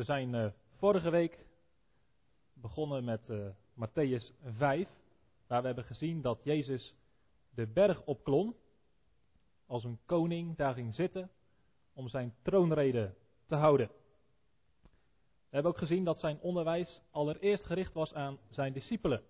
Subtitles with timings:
[0.00, 0.46] We zijn uh,
[0.76, 1.46] vorige week
[2.52, 4.88] begonnen met uh, Matthäus 5,
[5.46, 6.94] waar we hebben gezien dat Jezus
[7.50, 8.56] de berg opklom,
[9.66, 11.30] als een koning daar ging zitten
[11.92, 13.14] om zijn troonrede
[13.46, 13.86] te houden.
[15.48, 19.22] We hebben ook gezien dat zijn onderwijs allereerst gericht was aan zijn discipelen,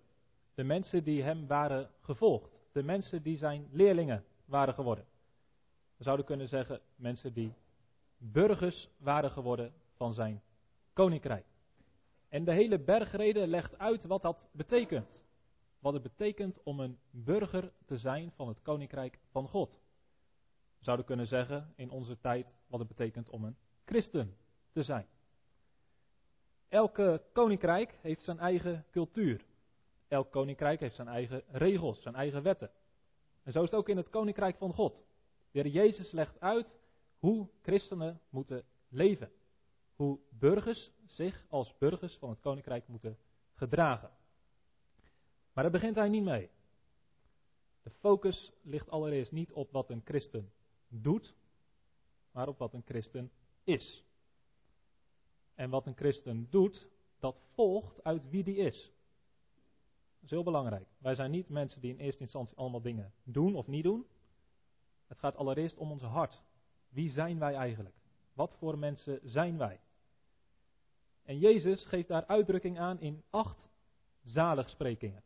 [0.53, 5.05] de mensen die hem waren gevolgd, de mensen die zijn leerlingen waren geworden.
[5.97, 7.53] We zouden kunnen zeggen mensen die
[8.17, 10.41] burgers waren geworden van zijn
[10.93, 11.45] koninkrijk.
[12.29, 15.23] En de hele bergrede legt uit wat dat betekent.
[15.79, 19.81] Wat het betekent om een burger te zijn van het koninkrijk van God.
[20.77, 24.37] We zouden kunnen zeggen in onze tijd wat het betekent om een christen
[24.71, 25.07] te zijn.
[26.67, 29.45] Elke koninkrijk heeft zijn eigen cultuur.
[30.07, 32.71] Elk koninkrijk heeft zijn eigen regels, zijn eigen wetten.
[33.43, 35.03] En zo is het ook in het koninkrijk van God.
[35.51, 36.79] De Jezus legt uit
[37.19, 39.31] hoe christenen moeten leven
[39.95, 43.17] hoe burgers zich als burgers van het koninkrijk moeten
[43.53, 44.09] gedragen.
[45.53, 46.49] Maar daar begint hij niet mee.
[47.81, 50.51] De focus ligt allereerst niet op wat een christen
[50.87, 51.35] doet,
[52.31, 53.31] maar op wat een christen
[53.63, 54.05] is.
[55.55, 56.89] En wat een christen doet,
[57.19, 58.91] dat volgt uit wie die is.
[60.13, 60.87] Dat is heel belangrijk.
[60.97, 64.07] Wij zijn niet mensen die in eerste instantie allemaal dingen doen of niet doen.
[65.07, 66.43] Het gaat allereerst om ons hart.
[66.89, 67.95] Wie zijn wij eigenlijk?
[68.33, 69.79] Wat voor mensen zijn wij?
[71.23, 73.69] En Jezus geeft daar uitdrukking aan in acht
[74.23, 75.23] zaligsprekingen.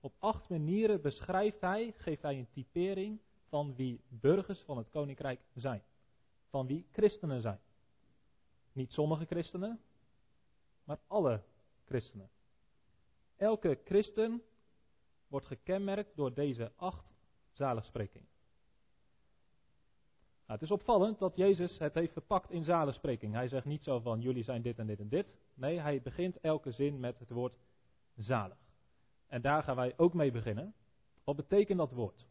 [0.00, 5.40] Op acht manieren beschrijft hij, geeft hij een typering van wie burgers van het koninkrijk
[5.54, 5.82] zijn.
[6.48, 7.60] Van wie christenen zijn.
[8.72, 9.80] Niet sommige christenen,
[10.84, 11.42] maar alle
[11.84, 12.30] christenen.
[13.36, 14.42] Elke christen
[15.28, 17.14] wordt gekenmerkt door deze acht
[17.52, 18.28] zaligsprekingen.
[20.50, 23.34] Nou, het is opvallend dat Jezus het heeft verpakt in zalenspreking.
[23.34, 25.34] Hij zegt niet zo van jullie zijn dit en dit en dit.
[25.54, 27.58] Nee, hij begint elke zin met het woord
[28.16, 28.56] zalig.
[29.26, 30.74] En daar gaan wij ook mee beginnen.
[31.24, 32.26] Wat betekent dat woord?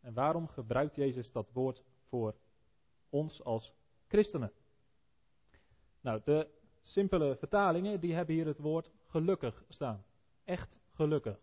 [0.00, 2.34] En waarom gebruikt Jezus dat woord voor
[3.08, 3.72] ons als
[4.06, 4.52] christenen?
[6.00, 6.48] Nou, de
[6.82, 10.04] simpele vertalingen die hebben hier het woord gelukkig staan.
[10.44, 11.40] Echt gelukkig.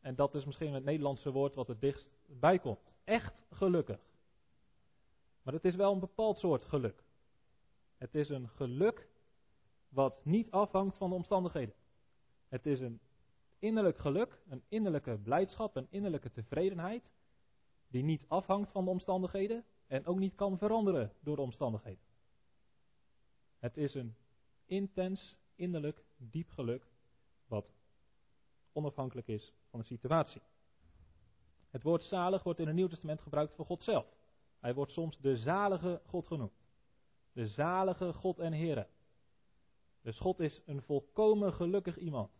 [0.00, 2.94] En dat is misschien het Nederlandse woord wat het dichtst bij komt.
[3.04, 4.12] Echt gelukkig.
[5.44, 7.04] Maar het is wel een bepaald soort geluk.
[7.96, 9.08] Het is een geluk
[9.88, 11.74] wat niet afhangt van de omstandigheden.
[12.48, 13.00] Het is een
[13.58, 17.10] innerlijk geluk, een innerlijke blijdschap, een innerlijke tevredenheid,
[17.88, 22.04] die niet afhangt van de omstandigheden en ook niet kan veranderen door de omstandigheden.
[23.58, 24.16] Het is een
[24.64, 26.86] intens, innerlijk, diep geluk,
[27.46, 27.72] wat
[28.72, 30.42] onafhankelijk is van de situatie.
[31.70, 34.23] Het woord zalig wordt in het Nieuw Testament gebruikt voor God zelf.
[34.64, 36.64] Hij wordt soms de zalige God genoemd.
[37.32, 38.86] De zalige God en Heere.
[40.00, 42.30] Dus God is een volkomen gelukkig iemand.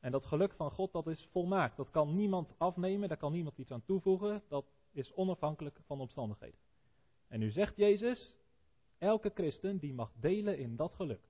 [0.00, 1.76] En dat geluk van God, dat is volmaakt.
[1.76, 4.42] Dat kan niemand afnemen, daar kan niemand iets aan toevoegen.
[4.48, 6.58] Dat is onafhankelijk van de omstandigheden.
[7.28, 8.36] En nu zegt Jezus,
[8.98, 11.28] elke christen die mag delen in dat geluk.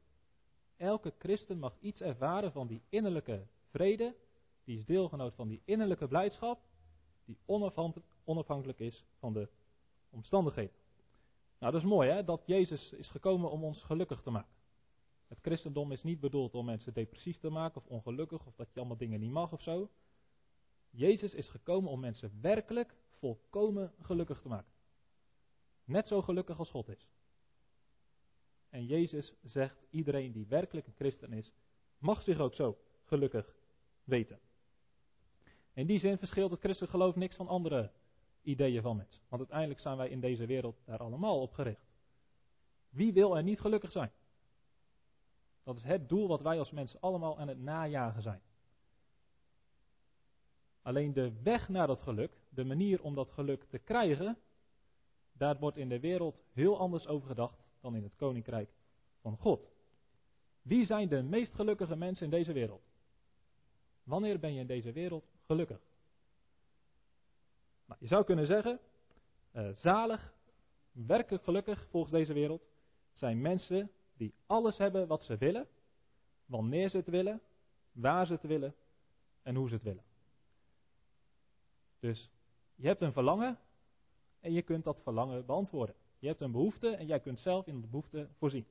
[0.76, 4.16] Elke christen mag iets ervaren van die innerlijke vrede,
[4.64, 6.60] die is deelgenoot van die innerlijke blijdschap,
[7.24, 7.38] die
[8.24, 9.48] onafhankelijk is van de
[10.10, 10.76] omstandigheden.
[11.58, 14.56] Nou, dat is mooi hè, dat Jezus is gekomen om ons gelukkig te maken.
[15.28, 18.78] Het christendom is niet bedoeld om mensen depressief te maken of ongelukkig of dat je
[18.78, 19.90] allemaal dingen niet mag of zo.
[20.90, 24.72] Jezus is gekomen om mensen werkelijk volkomen gelukkig te maken.
[25.84, 27.08] Net zo gelukkig als God is.
[28.70, 31.52] En Jezus zegt, iedereen die werkelijk een christen is,
[31.98, 33.54] mag zich ook zo gelukkig
[34.04, 34.40] weten.
[35.72, 37.90] In die zin verschilt het christelijk geloof niks van andere
[38.48, 39.20] ideeën van mensen.
[39.28, 41.86] Want uiteindelijk zijn wij in deze wereld daar allemaal op gericht.
[42.88, 44.10] Wie wil er niet gelukkig zijn?
[45.62, 48.40] Dat is het doel wat wij als mensen allemaal aan het najagen zijn.
[50.82, 54.38] Alleen de weg naar dat geluk, de manier om dat geluk te krijgen,
[55.32, 58.70] daar wordt in de wereld heel anders over gedacht dan in het koninkrijk
[59.20, 59.70] van God.
[60.62, 62.82] Wie zijn de meest gelukkige mensen in deze wereld?
[64.02, 65.87] Wanneer ben je in deze wereld gelukkig?
[67.88, 68.80] Nou, je zou kunnen zeggen,
[69.52, 70.34] uh, zalig,
[70.92, 72.62] werkelijk gelukkig volgens deze wereld,
[73.12, 75.68] zijn mensen die alles hebben wat ze willen,
[76.46, 77.40] wanneer ze het willen,
[77.92, 78.74] waar ze het willen
[79.42, 80.02] en hoe ze het willen.
[82.00, 82.30] Dus
[82.74, 83.58] je hebt een verlangen
[84.40, 85.94] en je kunt dat verlangen beantwoorden.
[86.18, 88.66] Je hebt een behoefte en jij kunt zelf in de behoefte voorzien.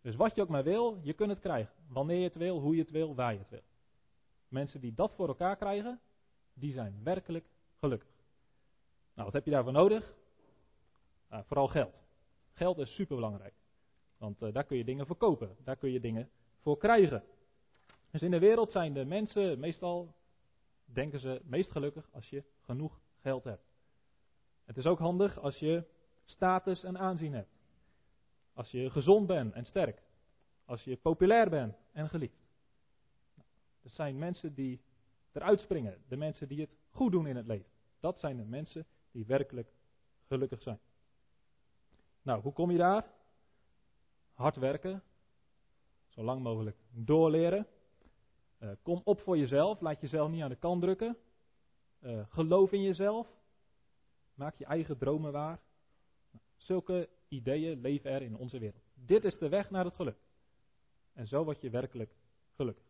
[0.00, 1.72] Dus wat je ook maar wil, je kunt het krijgen.
[1.88, 3.62] Wanneer je het wil, hoe je het wil, waar je het wil.
[4.48, 6.00] Mensen die dat voor elkaar krijgen,
[6.54, 7.46] die zijn werkelijk
[7.78, 8.11] gelukkig.
[9.14, 10.14] Nou, wat heb je daarvoor nodig?
[11.28, 12.02] Nou, vooral geld.
[12.52, 13.54] Geld is superbelangrijk.
[14.16, 17.24] Want eh, daar kun je dingen voor kopen, daar kun je dingen voor krijgen.
[18.10, 20.14] Dus in de wereld zijn de mensen meestal,
[20.84, 23.64] denken ze, meest gelukkig als je genoeg geld hebt.
[24.64, 25.84] Het is ook handig als je
[26.24, 27.60] status en aanzien hebt.
[28.52, 30.02] Als je gezond bent en sterk.
[30.64, 32.42] Als je populair bent en geliefd.
[33.82, 34.80] Dat zijn mensen die
[35.32, 36.02] eruit springen.
[36.08, 37.70] De mensen die het goed doen in het leven.
[38.00, 39.72] Dat zijn de mensen die werkelijk
[40.26, 40.80] gelukkig zijn.
[42.22, 43.10] Nou, hoe kom je daar?
[44.32, 45.02] Hard werken.
[46.08, 47.66] Zo lang mogelijk doorleren.
[48.58, 49.80] Uh, kom op voor jezelf.
[49.80, 51.16] Laat jezelf niet aan de kant drukken.
[52.00, 53.28] Uh, geloof in jezelf.
[54.34, 55.60] Maak je eigen dromen waar.
[56.56, 58.82] Zulke ideeën leven er in onze wereld.
[58.94, 60.18] Dit is de weg naar het geluk.
[61.12, 62.14] En zo word je werkelijk
[62.54, 62.84] gelukkig.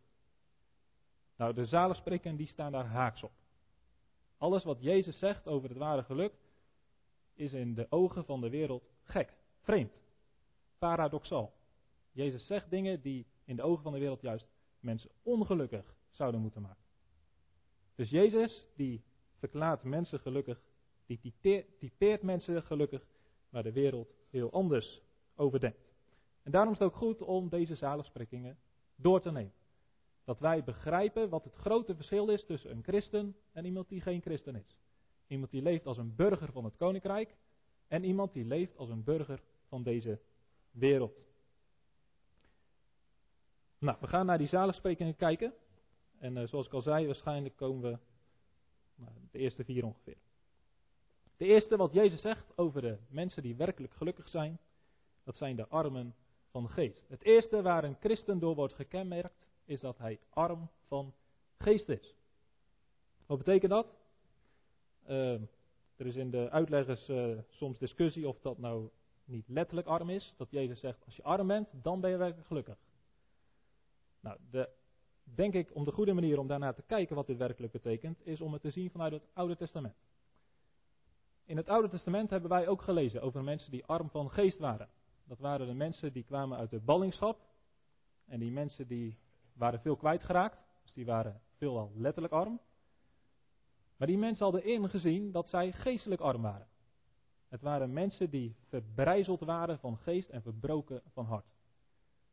[1.35, 3.31] Nou, de zaligspreken die staan daar haaks op.
[4.43, 6.33] Alles wat Jezus zegt over het ware geluk
[7.33, 10.01] is in de ogen van de wereld gek, vreemd,
[10.77, 11.53] paradoxaal.
[12.11, 14.49] Jezus zegt dingen die in de ogen van de wereld juist
[14.79, 16.83] mensen ongelukkig zouden moeten maken.
[17.95, 19.03] Dus Jezus die
[19.35, 20.61] verklaart mensen gelukkig,
[21.05, 21.19] die
[21.79, 23.05] typeert mensen gelukkig,
[23.49, 25.01] waar de wereld heel anders
[25.35, 25.93] over denkt.
[26.41, 28.57] En daarom is het ook goed om deze zaligsprekingen
[28.95, 29.53] door te nemen.
[30.23, 34.21] Dat wij begrijpen wat het grote verschil is tussen een christen en iemand die geen
[34.21, 34.77] christen is.
[35.27, 37.35] Iemand die leeft als een burger van het koninkrijk
[37.87, 40.19] en iemand die leeft als een burger van deze
[40.71, 41.25] wereld.
[43.77, 45.53] Nou, we gaan naar die zaligsprekingen kijken.
[46.17, 47.97] En uh, zoals ik al zei, waarschijnlijk komen we
[48.95, 50.17] nou, de eerste vier ongeveer.
[51.37, 54.59] De eerste wat Jezus zegt over de mensen die werkelijk gelukkig zijn,
[55.23, 56.15] dat zijn de armen
[56.49, 57.07] van geest.
[57.07, 61.13] Het eerste waar een christen door wordt gekenmerkt, is dat hij arm van
[61.57, 62.15] geest is.
[63.25, 63.95] Wat betekent dat?
[65.09, 65.33] Uh,
[65.95, 68.89] er is in de uitleggers uh, soms discussie of dat nou
[69.25, 70.33] niet letterlijk arm is.
[70.37, 72.77] Dat Jezus zegt, als je arm bent, dan ben je werkelijk gelukkig.
[74.19, 74.69] Nou, de,
[75.23, 78.41] denk ik om de goede manier om daarnaar te kijken wat dit werkelijk betekent, is
[78.41, 79.95] om het te zien vanuit het Oude Testament.
[81.45, 84.89] In het Oude Testament hebben wij ook gelezen over mensen die arm van geest waren.
[85.23, 87.39] Dat waren de mensen die kwamen uit de ballingschap.
[88.25, 89.17] En die mensen die
[89.53, 90.63] waren veel kwijtgeraakt.
[90.81, 92.59] Dus die waren veelal letterlijk arm.
[93.97, 96.67] Maar die mensen hadden ingezien dat zij geestelijk arm waren.
[97.47, 101.45] Het waren mensen die verbrijzeld waren van geest en verbroken van hart.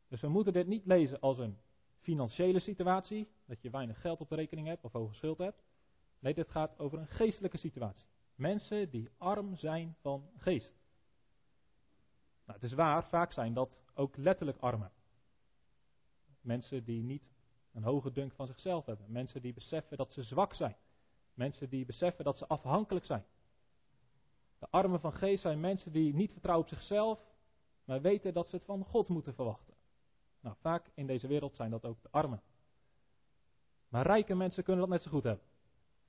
[0.07, 1.57] Dus we moeten dit niet lezen als een
[1.99, 5.63] financiële situatie, dat je weinig geld op de rekening hebt of hoge schuld hebt.
[6.19, 8.05] Nee, dit gaat over een geestelijke situatie.
[8.35, 10.75] Mensen die arm zijn van geest.
[12.45, 14.91] Nou, het is waar, vaak zijn dat ook letterlijk armen.
[16.41, 17.31] Mensen die niet
[17.73, 19.11] een hoge dunk van zichzelf hebben.
[19.11, 20.75] Mensen die beseffen dat ze zwak zijn.
[21.33, 23.25] Mensen die beseffen dat ze afhankelijk zijn.
[24.59, 27.25] De armen van geest zijn mensen die niet vertrouwen op zichzelf,
[27.83, 29.73] maar weten dat ze het van God moeten verwachten.
[30.39, 32.41] Nou, vaak in deze wereld zijn dat ook de armen.
[33.87, 35.45] Maar rijke mensen kunnen dat net zo goed hebben.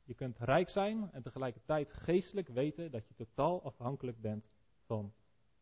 [0.04, 4.50] Je kunt rijk zijn en tegelijkertijd geestelijk weten dat je totaal afhankelijk bent
[4.84, 5.12] van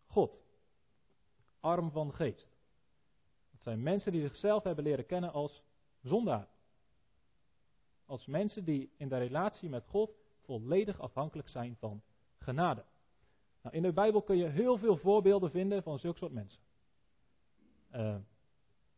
[0.07, 0.43] God.
[1.61, 2.60] Arm van geest.
[3.61, 5.63] Dat zijn mensen die zichzelf hebben leren kennen als
[6.03, 6.49] zondaar.
[8.05, 10.11] Als mensen die in de relatie met God
[10.41, 12.03] volledig afhankelijk zijn van
[12.39, 12.85] genade.
[13.63, 16.61] Nou, in de Bijbel kun je heel veel voorbeelden vinden van zulke soort mensen.
[17.95, 18.17] Uh,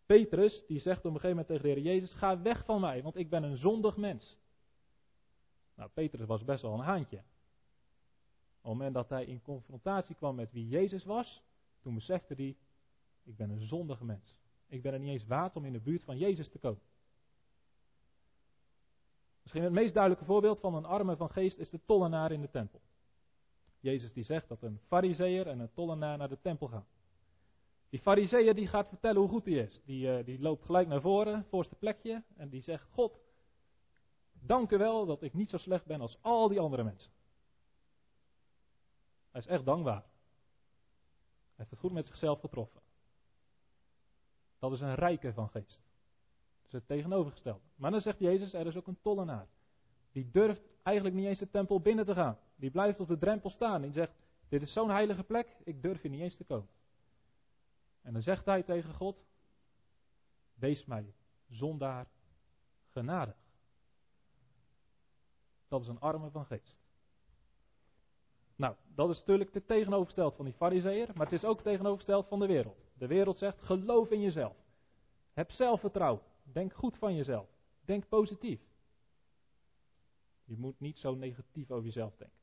[0.06, 3.02] Petrus, die zegt op een gegeven moment tegen de Heer Jezus: Ga weg van mij,
[3.02, 4.38] want ik ben een zondig mens.
[5.74, 7.16] Nou, Petrus was best wel een haantje.
[7.16, 7.24] Op
[8.52, 11.42] het moment dat hij in confrontatie kwam met wie Jezus was,
[11.80, 12.56] toen besefte hij:
[13.22, 14.41] Ik ben een zondige mens.
[14.72, 16.82] Ik ben er niet eens waard om in de buurt van Jezus te komen.
[19.42, 22.50] Misschien het meest duidelijke voorbeeld van een arme van geest is de tollenaar in de
[22.50, 22.80] tempel.
[23.80, 26.86] Jezus die zegt dat een fariseer en een tollenaar naar de tempel gaan.
[27.88, 29.82] Die fariseer die gaat vertellen hoe goed hij is.
[29.84, 33.20] Die, uh, die loopt gelijk naar voren, voorste plekje, en die zegt: God,
[34.32, 37.12] dank u wel dat ik niet zo slecht ben als al die andere mensen.
[39.30, 40.02] Hij is echt dankbaar.
[40.02, 42.81] Hij heeft het goed met zichzelf getroffen.
[44.62, 45.80] Dat is een rijke van geest.
[46.62, 47.60] Dat is het tegenovergestelde.
[47.74, 49.46] Maar dan zegt Jezus, er is ook een tollenaar.
[50.12, 52.38] Die durft eigenlijk niet eens de tempel binnen te gaan.
[52.56, 53.82] Die blijft op de drempel staan.
[53.82, 54.12] Die zegt,
[54.48, 56.68] dit is zo'n heilige plek, ik durf hier niet eens te komen.
[58.02, 59.24] En dan zegt hij tegen God,
[60.54, 61.14] wees mij
[61.48, 62.06] zondaar
[62.88, 63.36] genadig.
[65.68, 66.81] Dat is een arme van geest.
[68.62, 72.38] Nou, dat is natuurlijk het tegenovergesteld van die fariseer, maar het is ook tegenovergesteld van
[72.38, 72.86] de wereld.
[72.94, 74.56] De wereld zegt, geloof in jezelf.
[75.32, 76.22] Heb zelfvertrouwen.
[76.42, 77.48] Denk goed van jezelf.
[77.84, 78.60] Denk positief.
[80.44, 82.38] Je moet niet zo negatief over jezelf denken.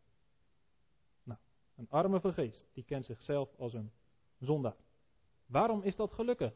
[1.23, 1.39] Nou,
[1.75, 3.91] een arme van geest, die kent zichzelf als een
[4.39, 4.77] zondaar.
[5.45, 6.53] Waarom is dat gelukkig?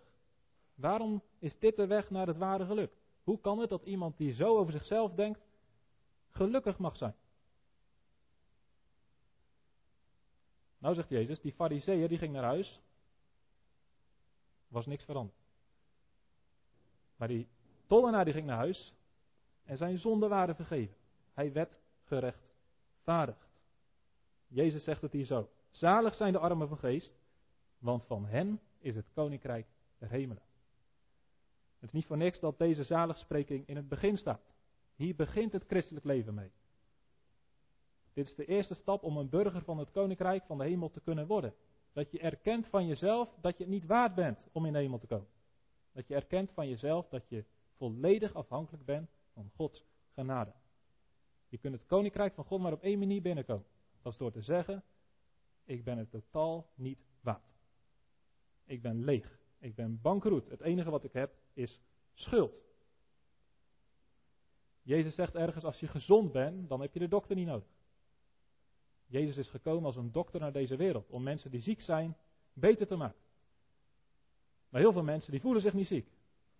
[0.76, 2.94] Waarom is dit de weg naar het ware geluk?
[3.24, 5.42] Hoe kan het dat iemand die zo over zichzelf denkt,
[6.30, 7.16] gelukkig mag zijn?
[10.84, 12.82] Nou zegt Jezus, die fariseeër die ging naar huis,
[14.68, 15.38] was niks veranderd.
[17.16, 17.48] Maar die
[17.86, 18.94] tollenaar die ging naar huis
[19.64, 20.96] en zijn zonden waren vergeven.
[21.34, 23.48] Hij werd gerechtvaardigd.
[24.48, 25.50] Jezus zegt het hier zo.
[25.72, 27.16] Zalig zijn de armen van geest,
[27.78, 30.44] want van hen is het koninkrijk der hemelen.
[31.74, 34.54] Het is niet voor niks dat deze zaligspreking in het begin staat.
[34.96, 36.52] Hier begint het christelijk leven mee.
[38.14, 41.02] Dit is de eerste stap om een burger van het koninkrijk van de hemel te
[41.02, 41.54] kunnen worden.
[41.94, 44.98] Dat je erkent van jezelf dat je het niet waard bent om in de hemel
[44.98, 45.28] te komen.
[45.92, 47.46] Dat je erkent van jezelf dat je
[47.78, 50.54] volledig afhankelijk bent van Gods genade.
[51.50, 53.66] Je kunt het koninkrijk van God maar op één manier binnenkomen.
[54.02, 54.84] Dat is door te zeggen:
[55.64, 57.54] Ik ben het totaal niet waard.
[58.66, 59.40] Ik ben leeg.
[59.60, 60.50] Ik ben bankroet.
[60.50, 61.82] Het enige wat ik heb is
[62.14, 62.62] schuld.
[64.82, 67.73] Jezus zegt ergens: Als je gezond bent, dan heb je de dokter niet nodig.
[69.14, 72.16] Jezus is gekomen als een dokter naar deze wereld om mensen die ziek zijn
[72.54, 73.22] beter te maken.
[74.70, 76.08] Maar heel veel mensen die voelen zich niet ziek.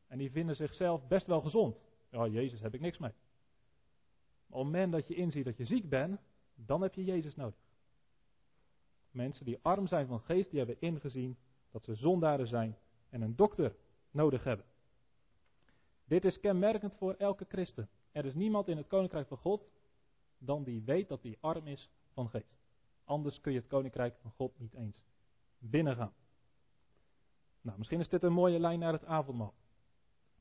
[0.08, 1.78] En die vinden zichzelf best wel gezond.
[2.10, 3.12] Ja, Jezus heb ik niks mee.
[4.46, 6.20] Maar op het moment dat je inziet dat je ziek bent,
[6.56, 7.60] dan heb je Jezus nodig.
[9.12, 11.38] Mensen die arm zijn van geest, die hebben ingezien
[11.72, 12.78] dat ze zondaren zijn
[13.10, 13.76] en een dokter
[14.12, 14.66] nodig hebben.
[16.06, 17.90] Dit is kenmerkend voor elke christen.
[18.12, 19.68] Er is niemand in het koninkrijk van God
[20.46, 22.62] dan die weet dat hij arm is van geest.
[23.04, 25.04] Anders kun je het koninkrijk van God niet eens
[25.58, 26.14] binnengaan.
[27.62, 29.54] Nou, misschien is dit een mooie lijn naar het avondmaal.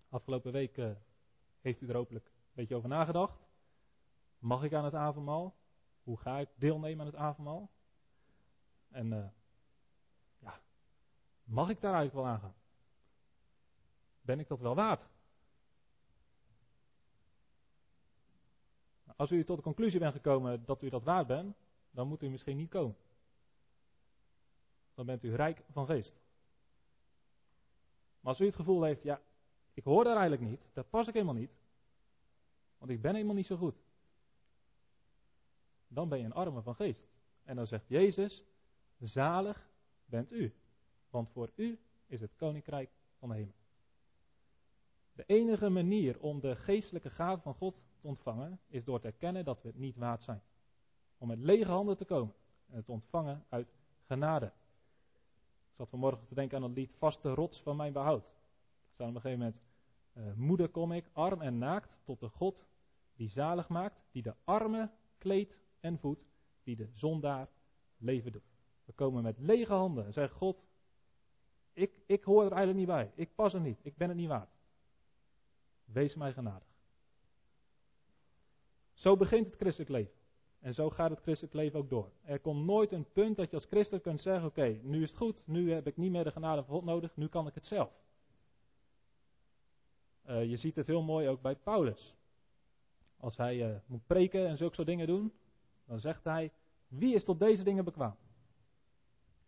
[0.09, 0.91] Afgelopen week uh,
[1.61, 3.47] heeft u er hopelijk een beetje over nagedacht.
[4.39, 5.55] Mag ik aan het avondmaal?
[6.03, 7.71] Hoe ga ik deelnemen aan het avondmaal?
[8.89, 9.27] En uh,
[10.39, 10.61] ja,
[11.45, 12.55] mag ik daar eigenlijk wel aan gaan?
[14.21, 15.09] Ben ik dat wel waard?
[19.23, 21.57] Als u tot de conclusie bent gekomen dat u dat waard bent,
[21.91, 22.97] dan moet u misschien niet komen.
[24.95, 26.21] Dan bent u rijk van geest.
[28.21, 29.21] Maar als u het gevoel heeft, ja,
[29.75, 31.51] ik hoor daar eigenlijk niet, daar pas ik helemaal niet,
[32.79, 33.83] want ik ben helemaal niet zo goed.
[35.89, 37.09] Dan ben je een arme van geest.
[37.43, 38.45] En dan zegt Jezus,
[38.99, 39.71] zalig
[40.05, 40.55] bent u,
[41.11, 43.55] want voor u is het koninkrijk van de hemel.
[45.13, 49.63] De enige manier om de geestelijke gave van God ontvangen is door te erkennen dat
[49.63, 50.43] we het niet waard zijn.
[51.19, 52.35] Om met lege handen te komen
[52.69, 53.75] en het ontvangen uit
[54.07, 54.47] genade.
[54.47, 58.27] Ik zat vanmorgen te denken aan het lied Vaste rots van mijn behoud.
[58.27, 58.33] Er
[58.93, 59.63] staat op een gegeven moment,
[60.15, 62.67] uh, moeder kom ik, arm en naakt, tot de God
[63.17, 66.25] die zalig maakt, die de arme kleedt en voedt,
[66.63, 67.49] die de zondaar
[67.97, 68.51] leven doet.
[68.85, 70.65] We komen met lege handen en zeggen, God,
[71.73, 74.29] ik, ik hoor er eigenlijk niet bij, ik pas er niet, ik ben het niet
[74.29, 74.51] waard.
[75.85, 76.72] Wees mij genadig.
[79.03, 80.13] Zo begint het christelijk leven.
[80.61, 82.11] En zo gaat het christelijk leven ook door.
[82.25, 85.19] Er komt nooit een punt dat je als christen kunt zeggen: Oké, nu is het
[85.19, 87.67] goed, nu heb ik niet meer de genade van God nodig, nu kan ik het
[87.67, 87.91] zelf.
[90.29, 92.15] Uh, je ziet het heel mooi ook bij Paulus.
[93.17, 95.33] Als hij uh, moet preken en zulke soort dingen doen,
[95.85, 96.53] dan zegt hij:
[96.89, 98.17] Wie is tot deze dingen bekwaam?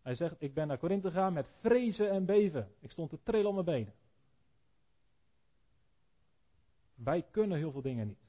[0.03, 2.75] Hij zegt: Ik ben naar Korinthe gegaan met vrezen en beven.
[2.81, 3.95] Ik stond te trillen op mijn benen.
[6.95, 8.25] Wij kunnen heel veel dingen niet.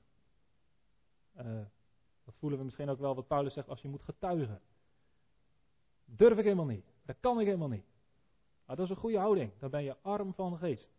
[1.37, 1.61] Uh,
[2.23, 4.61] dat voelen we misschien ook wel wat Paulus zegt als je moet getuigen.
[6.05, 6.93] Durf ik helemaal niet.
[7.05, 7.85] Dat kan ik helemaal niet.
[8.65, 9.51] Maar dat is een goede houding.
[9.59, 10.91] Dan ben je arm van geest.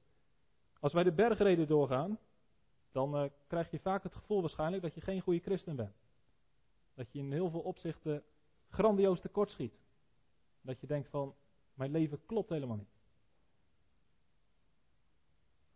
[0.80, 2.18] Als wij de bergreden doorgaan,
[2.92, 5.96] dan uh, krijg je vaak het gevoel waarschijnlijk dat je geen goede christen bent.
[6.94, 8.24] Dat je in heel veel opzichten
[8.70, 9.78] grandioos tekortschiet.
[10.60, 11.34] Dat je denkt van,
[11.74, 12.94] mijn leven klopt helemaal niet.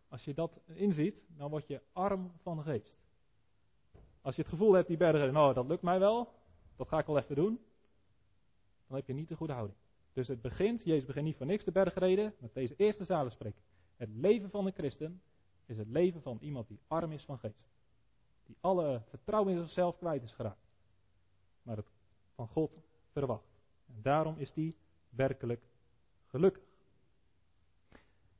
[0.07, 2.95] Als je dat inziet, dan word je arm van geest.
[4.21, 6.33] Als je het gevoel hebt, die bergen, nou dat lukt mij wel,
[6.75, 7.59] dat ga ik wel even doen,
[8.87, 9.77] dan heb je niet de goede houding.
[10.13, 13.61] Dus het begint, Jezus begint niet voor niks de bergreden, met deze eerste zalen spreken.
[13.95, 15.21] Het leven van een christen
[15.65, 17.69] is het leven van iemand die arm is van geest.
[18.45, 20.67] Die alle vertrouwen in zichzelf kwijt is geraakt.
[21.63, 21.91] Maar het
[22.35, 22.77] van God
[23.11, 23.59] verwacht.
[23.87, 24.75] En daarom is die
[25.09, 25.61] werkelijk
[26.25, 26.63] gelukkig.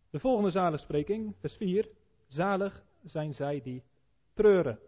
[0.10, 1.90] De volgende zaligspreking, vers 4.
[2.28, 3.84] Zalig zijn zij die
[4.34, 4.80] treuren.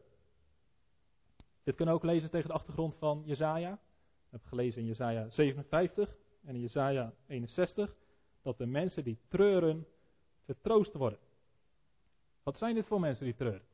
[1.64, 3.74] Dit kunnen we ook lezen tegen de achtergrond van Jezaja.
[3.74, 7.96] Ik heb gelezen in Jezaja 57 en in Jezaja 61
[8.42, 9.88] dat de mensen die treuren
[10.46, 11.20] vertroost worden.
[12.44, 13.68] Wat zijn dit voor mensen die treuren?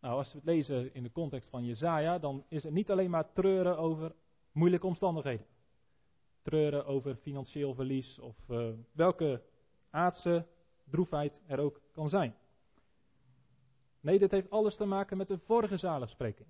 [0.00, 3.10] Nou, als we het lezen in de context van Jezaja, dan is het niet alleen
[3.10, 4.14] maar treuren over
[4.52, 5.46] moeilijke omstandigheden.
[6.42, 9.42] treuren over financieel verlies of uh, welke
[9.90, 10.46] aardse
[10.84, 12.34] droefheid er ook kan zijn.
[14.00, 16.48] Nee, dit heeft alles te maken met de vorige zaligspreking.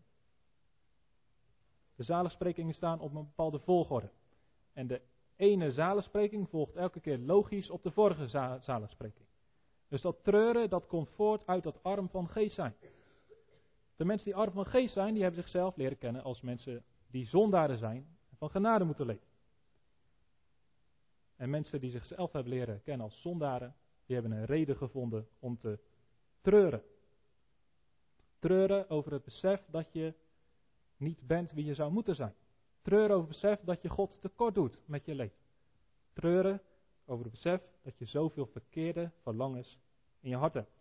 [1.95, 4.11] De zaligsprekingen staan op een bepaalde volgorde.
[4.73, 5.00] En de
[5.37, 8.28] ene zaligspreking volgt elke keer logisch op de vorige
[8.61, 9.26] zaligspreking.
[9.88, 12.75] Dus dat treuren, dat komt voort uit dat arm van geest zijn.
[13.97, 17.26] De mensen die arm van geest zijn, die hebben zichzelf leren kennen als mensen die
[17.26, 19.28] zondaren zijn en van genade moeten leven.
[21.37, 23.75] En mensen die zichzelf hebben leren kennen als zondaren,
[24.07, 25.78] die hebben een reden gevonden om te
[26.40, 26.83] treuren.
[28.40, 30.14] Treuren over het besef dat je
[30.97, 32.35] niet bent wie je zou moeten zijn.
[32.82, 35.38] Treuren over het besef dat je God tekort doet met je leven.
[36.12, 36.62] Treuren
[37.04, 39.78] over het besef dat je zoveel verkeerde verlangens
[40.20, 40.73] in je hart hebt.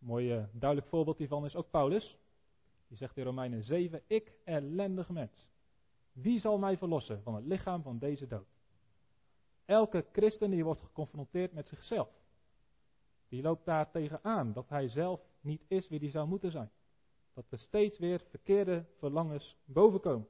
[0.00, 2.16] Een mooi uh, duidelijk voorbeeld hiervan is ook Paulus.
[2.88, 5.48] Die zegt in Romeinen 7, ik ellendig mens.
[6.12, 8.56] Wie zal mij verlossen van het lichaam van deze dood?
[9.64, 12.08] Elke christen die wordt geconfronteerd met zichzelf.
[13.28, 16.70] Die loopt daar tegenaan dat hij zelf niet is wie hij zou moeten zijn.
[17.32, 20.28] Dat er steeds weer verkeerde verlangens bovenkomen.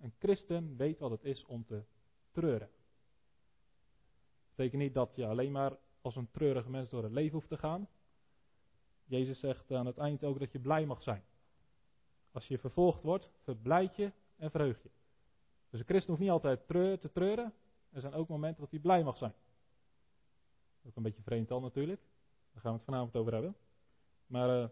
[0.00, 1.82] Een christen weet wat het is om te
[2.30, 2.70] treuren.
[4.46, 7.48] Dat betekent niet dat je alleen maar als een treurige mens door het leven hoeft
[7.48, 7.88] te gaan.
[9.04, 11.24] Jezus zegt aan het eind ook dat je blij mag zijn.
[12.30, 14.90] Als je vervolgd wordt, verblijd je en verheug je.
[15.70, 16.66] Dus een christen hoeft niet altijd
[17.00, 17.54] te treuren.
[17.90, 19.34] Er zijn ook momenten dat hij blij mag zijn.
[20.86, 22.00] Ook een beetje vreemd al natuurlijk.
[22.52, 23.56] Daar gaan we het vanavond over hebben.
[24.26, 24.68] Maar uh,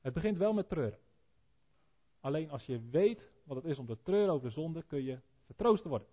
[0.00, 0.98] het begint wel met treuren.
[2.20, 5.20] Alleen als je weet wat het is om te treuren over de zonde, kun je
[5.44, 6.08] vertroost worden.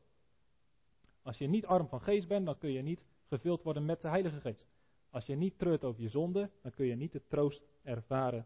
[1.21, 4.07] Als je niet arm van geest bent, dan kun je niet gevuld worden met de
[4.07, 4.65] Heilige Geest.
[5.09, 8.45] Als je niet treurt over je zonde, dan kun je niet de troost ervaren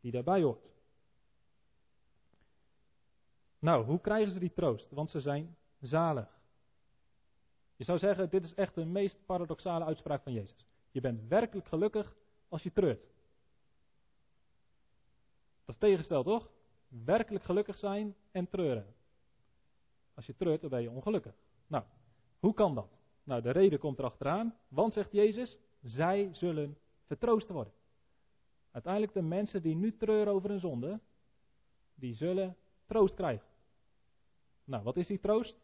[0.00, 0.72] die daarbij hoort.
[3.58, 4.90] Nou, hoe krijgen ze die troost?
[4.90, 6.35] Want ze zijn zalig.
[7.76, 10.66] Je zou zeggen, dit is echt de meest paradoxale uitspraak van Jezus.
[10.90, 12.16] Je bent werkelijk gelukkig
[12.48, 13.02] als je treurt.
[15.64, 16.50] Dat is tegengesteld, toch?
[16.88, 18.94] Werkelijk gelukkig zijn en treuren.
[20.14, 21.34] Als je treurt, dan ben je ongelukkig.
[21.66, 21.84] Nou,
[22.38, 22.98] hoe kan dat?
[23.24, 24.58] Nou, de reden komt erachteraan.
[24.68, 27.72] Want, zegt Jezus, zij zullen vertroost worden.
[28.70, 31.00] Uiteindelijk de mensen die nu treuren over een zonde,
[31.94, 33.46] die zullen troost krijgen.
[34.64, 35.60] Nou, wat is die troost?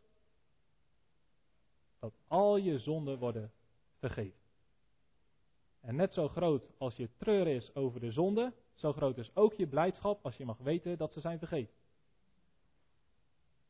[2.02, 3.52] Dat al je zonden worden
[3.98, 4.40] vergeven.
[5.80, 9.54] En net zo groot als je treur is over de zonde, zo groot is ook
[9.54, 11.74] je blijdschap als je mag weten dat ze zijn vergeven.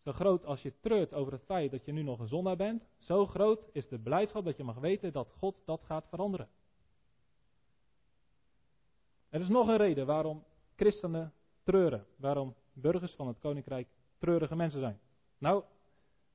[0.05, 2.87] Zo groot als je treurt over het feit dat je nu nog een zondaar bent,
[2.99, 6.49] zo groot is de blijdschap dat je mag weten dat God dat gaat veranderen.
[9.29, 10.45] Er is nog een reden waarom
[10.77, 15.01] christenen treuren, waarom burgers van het koninkrijk treurige mensen zijn.
[15.39, 15.65] Nou,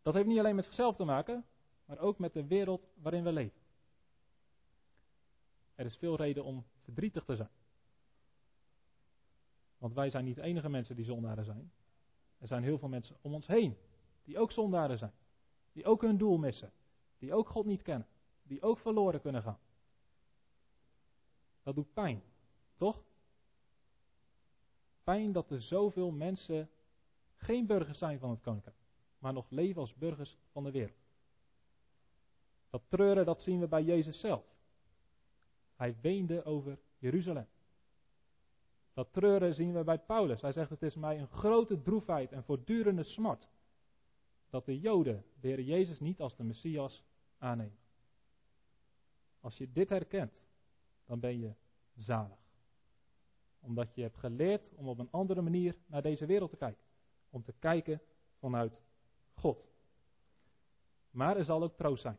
[0.01, 1.45] dat heeft niet alleen met zichzelf te maken,
[1.87, 3.61] maar ook met de wereld waarin we leven.
[5.75, 7.49] Er is veel reden om verdrietig te zijn.
[9.77, 11.71] Want wij zijn niet de enige mensen die zondaren zijn.
[12.37, 13.77] Er zijn heel veel mensen om ons heen
[14.23, 15.13] die ook zondaren zijn.
[15.71, 16.71] Die ook hun doel missen.
[17.17, 18.07] Die ook God niet kennen.
[18.43, 19.59] Die ook verloren kunnen gaan.
[21.63, 22.23] Dat doet pijn,
[22.75, 23.03] toch?
[25.03, 26.69] Pijn dat er zoveel mensen
[27.35, 28.77] geen burgers zijn van het koninkrijk,
[29.19, 31.06] maar nog leven als burgers van de wereld.
[32.77, 34.45] Dat treuren, dat zien we bij Jezus zelf.
[35.75, 37.47] Hij weende over Jeruzalem.
[38.93, 40.41] Dat treuren zien we bij Paulus.
[40.41, 43.47] Hij zegt: Het is mij een grote droefheid en voortdurende smart.
[44.49, 47.03] Dat de Joden de Heer Jezus niet als de Messias
[47.37, 47.77] aannemen.
[49.39, 50.43] Als je dit herkent,
[51.05, 51.53] dan ben je
[51.95, 52.39] zalig.
[53.59, 56.83] Omdat je hebt geleerd om op een andere manier naar deze wereld te kijken.
[57.29, 58.01] Om te kijken
[58.39, 58.81] vanuit
[59.33, 59.67] God.
[61.09, 62.17] Maar er zal ook troost zijn.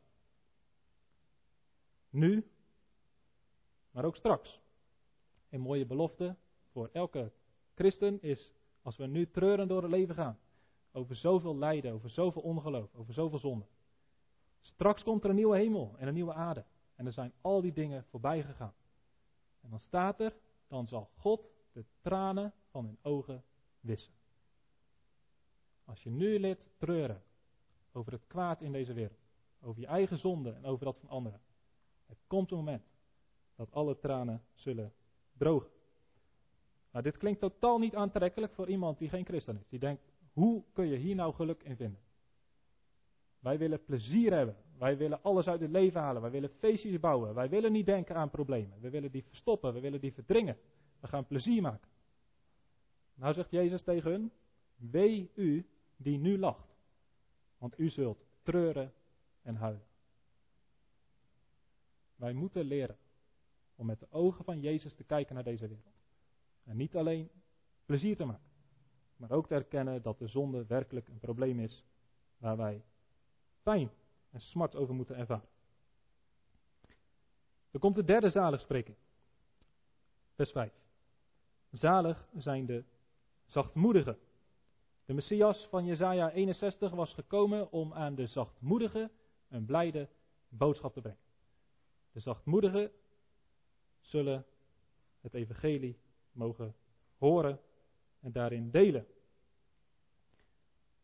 [2.10, 2.50] Nu,
[3.90, 4.60] maar ook straks.
[5.50, 6.36] Een mooie belofte
[6.70, 7.32] voor elke
[7.74, 10.38] christen is, als we nu treuren door het leven gaan,
[10.92, 13.66] over zoveel lijden, over zoveel ongeloof, over zoveel zonde.
[14.60, 16.64] Straks komt er een nieuwe hemel en een nieuwe aarde.
[16.94, 18.74] En er zijn al die dingen voorbij gegaan.
[19.60, 20.36] En dan staat er,
[20.68, 23.44] dan zal God de tranen van hun ogen
[23.80, 24.12] wissen.
[25.84, 27.22] Als je nu lid treuren
[27.92, 29.18] over het kwaad in deze wereld,
[29.60, 31.40] over je eigen zonde en over dat van anderen.
[32.08, 32.82] Het komt een moment
[33.54, 34.92] dat alle tranen zullen
[35.32, 35.70] drogen.
[36.90, 39.68] Nou, dit klinkt totaal niet aantrekkelijk voor iemand die geen christen is.
[39.68, 42.00] Die denkt, hoe kun je hier nou geluk in vinden?
[43.38, 44.56] Wij willen plezier hebben.
[44.78, 46.22] Wij willen alles uit het leven halen.
[46.22, 47.34] Wij willen feestjes bouwen.
[47.34, 48.80] Wij willen niet denken aan problemen.
[48.80, 49.74] We willen die verstoppen.
[49.74, 50.56] We willen die verdringen.
[51.00, 51.88] We gaan plezier maken.
[53.14, 54.32] Nou zegt Jezus tegen hun,
[54.76, 55.66] wee u
[55.96, 56.76] die nu lacht,
[57.58, 58.92] want u zult treuren
[59.42, 59.87] en huilen.
[62.18, 62.96] Wij moeten leren
[63.74, 65.96] om met de ogen van Jezus te kijken naar deze wereld.
[66.64, 67.30] En niet alleen
[67.86, 68.50] plezier te maken,
[69.16, 71.84] maar ook te erkennen dat de zonde werkelijk een probleem is
[72.38, 72.84] waar wij
[73.62, 73.90] pijn
[74.30, 75.48] en smart over moeten ervaren.
[77.70, 78.96] Er komt de derde zaligspreking.
[80.34, 80.72] Vers 5.
[81.70, 82.84] Zalig zijn de
[83.44, 84.18] zachtmoedigen.
[85.04, 89.10] De Messias van Jesaja 61 was gekomen om aan de zachtmoedigen
[89.48, 90.08] een blijde
[90.48, 91.27] boodschap te brengen.
[92.18, 92.92] De zachtmoedigen
[94.00, 94.46] zullen
[95.20, 95.98] het evangelie
[96.32, 96.74] mogen
[97.16, 97.60] horen
[98.20, 99.06] en daarin delen.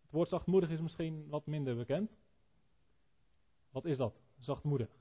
[0.03, 2.17] Het woord zachtmoedig is misschien wat minder bekend.
[3.71, 4.23] Wat is dat?
[4.39, 4.97] Zachtmoedig.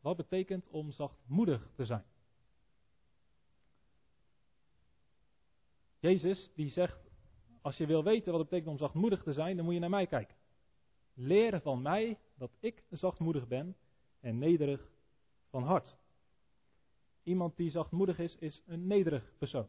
[0.00, 2.04] Wat betekent om zachtmoedig te zijn?
[5.98, 7.10] Jezus die zegt,
[7.60, 9.90] als je wil weten wat het betekent om zachtmoedig te zijn, dan moet je naar
[9.90, 10.36] mij kijken.
[11.12, 13.76] Leren van mij dat ik zachtmoedig ben
[14.24, 14.90] en nederig
[15.48, 15.96] van hart.
[17.22, 19.68] Iemand die zachtmoedig is, is een nederig persoon.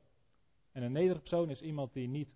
[0.72, 2.36] En een nederig persoon is iemand die niet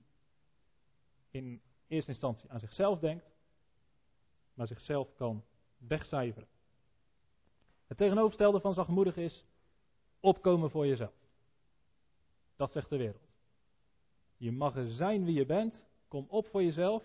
[1.30, 3.34] in eerste instantie aan zichzelf denkt,
[4.54, 5.44] maar zichzelf kan
[5.78, 6.48] wegcijferen.
[7.88, 9.46] Het tegenovergestelde van zachtmoedig is
[10.20, 11.28] opkomen voor jezelf.
[12.56, 13.28] Dat zegt de wereld.
[14.38, 15.86] Je mag er zijn wie je bent.
[16.08, 17.04] Kom op voor jezelf.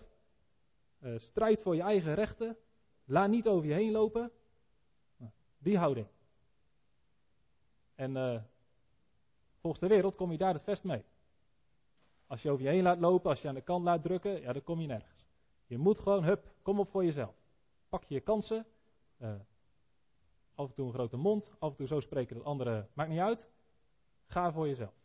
[0.99, 2.57] Uh, strijd voor je eigen rechten.
[3.05, 4.31] Laat niet over je heen lopen.
[5.65, 6.07] Die houding.
[7.95, 8.41] En uh,
[9.59, 11.05] volgens de wereld kom je daar het vest mee.
[12.27, 14.53] Als je over je heen laat lopen, als je aan de kant laat drukken, ja,
[14.53, 15.25] dan kom je nergens.
[15.65, 17.35] Je moet gewoon, hup, kom op voor jezelf.
[17.89, 18.65] Pak je je kansen.
[19.17, 19.33] Uh,
[20.55, 23.19] af en toe een grote mond, af en toe zo spreken dat anderen, maakt niet
[23.19, 23.47] uit.
[24.25, 24.95] Ga voor jezelf.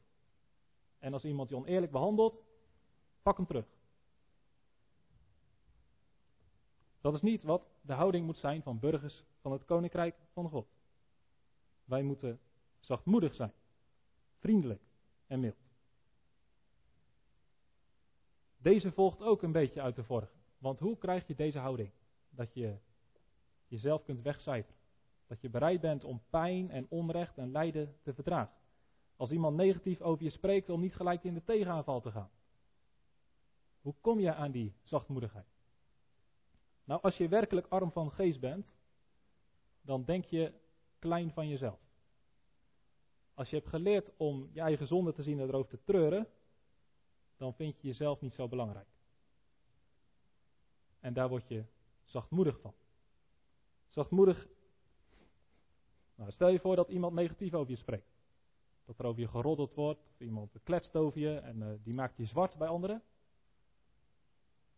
[0.99, 2.42] En als iemand je oneerlijk behandelt,
[3.23, 3.66] pak hem terug.
[7.01, 10.69] Dat is niet wat de houding moet zijn van burgers van het koninkrijk van God.
[11.85, 12.41] Wij moeten
[12.81, 13.53] zachtmoedig zijn,
[14.39, 14.83] vriendelijk
[15.27, 15.69] en mild.
[18.57, 20.39] Deze volgt ook een beetje uit de vorige.
[20.59, 21.91] Want hoe krijg je deze houding?
[22.31, 22.77] Dat je
[23.67, 24.81] jezelf kunt wegcijferen.
[25.27, 28.55] Dat je bereid bent om pijn en onrecht en lijden te verdragen.
[29.17, 32.31] Als iemand negatief over je spreekt, om niet gelijk in de tegenaanval te gaan.
[33.81, 35.60] Hoe kom je aan die zachtmoedigheid?
[36.90, 38.72] Nou, als je werkelijk arm van geest bent,
[39.81, 40.53] dan denk je
[40.98, 41.81] klein van jezelf.
[43.35, 46.29] Als je hebt geleerd om je eigen zonde te zien en erover te treuren,
[47.37, 48.88] dan vind je jezelf niet zo belangrijk.
[51.00, 51.64] En daar word je
[52.05, 52.74] zachtmoedig van.
[53.88, 54.48] Zachtmoedig.
[56.14, 58.12] Nou, stel je voor dat iemand negatief over je spreekt.
[58.85, 62.16] Dat er over je geroddeld wordt, of iemand kletst over je en uh, die maakt
[62.16, 63.03] je zwart bij anderen.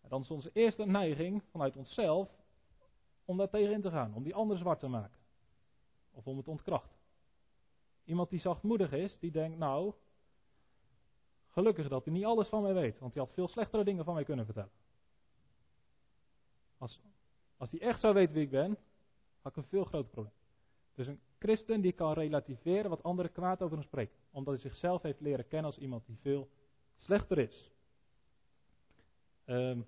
[0.09, 2.43] Dan is onze eerste neiging vanuit onszelf
[3.25, 5.19] om daar tegenin te gaan, om die ander zwart te maken.
[6.11, 6.97] Of om het ontkrachten.
[8.05, 9.93] Iemand die zachtmoedig is, die denkt, nou,
[11.49, 14.15] gelukkig dat hij niet alles van mij weet, want hij had veel slechtere dingen van
[14.15, 14.73] mij kunnen vertellen.
[16.79, 17.01] Als,
[17.57, 18.79] als hij echt zou weten wie ik ben,
[19.41, 20.35] had ik een veel groter probleem.
[20.95, 24.17] Dus een christen die kan relativeren wat anderen kwaad over hem spreken.
[24.31, 26.49] Omdat hij zichzelf heeft leren kennen als iemand die veel
[26.95, 27.71] slechter is.
[29.45, 29.87] Um,